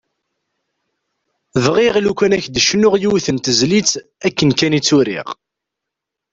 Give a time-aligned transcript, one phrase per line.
[1.63, 3.91] Bɣiɣ lukan ad k-d-cnuɣ yiwet n tezlit
[4.27, 5.27] akken kan i tt-uriɣ.